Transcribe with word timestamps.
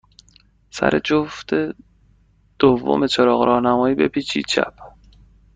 سر 0.71 0.99
جفت 1.03 1.49
دوم 2.59 3.07
چراغ 3.07 3.43
راهنمایی، 3.43 3.95
بپیچید 3.95 4.45
چپ. 4.45 4.73